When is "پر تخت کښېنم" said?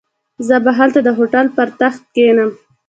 1.55-2.49